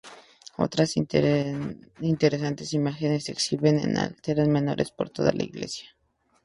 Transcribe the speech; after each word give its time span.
Otras 0.57 0.97
interesantes 0.97 2.73
imágenes 2.73 3.25
se 3.25 3.33
exhiben 3.33 3.77
en 3.79 3.97
altares 3.99 4.47
menores 4.47 4.89
por 4.89 5.11
toda 5.11 5.31
la 5.31 5.43
iglesia. 5.43 5.95